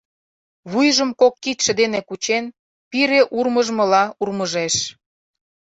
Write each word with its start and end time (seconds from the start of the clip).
Вуйжым 0.71 1.09
кок 1.21 1.33
кидше 1.43 1.71
дене 1.81 1.99
кучен, 2.07 2.45
пире 2.89 3.21
урмыжмыла 3.37 4.03
урмыжеш. 4.21 4.75